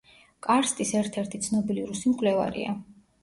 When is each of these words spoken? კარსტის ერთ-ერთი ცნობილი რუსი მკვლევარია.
კარსტის 0.45 0.93
ერთ-ერთი 1.01 1.41
ცნობილი 1.47 1.85
რუსი 1.91 2.13
მკვლევარია. 2.17 2.73